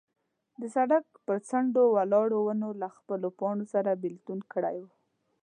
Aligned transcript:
د 0.59 0.61
سړک 0.75 1.05
پر 1.25 1.37
څنډو 1.49 1.83
ولاړو 1.95 2.39
ونو 2.45 2.69
له 2.81 2.87
خپلو 2.97 3.27
پاڼو 3.39 3.65
سره 3.73 3.99
بېلتون 4.03 4.39
کړی 4.53 4.77
و. 4.81 4.85